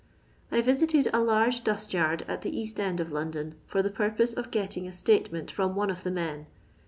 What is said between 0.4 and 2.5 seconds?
I visited a large dust yard at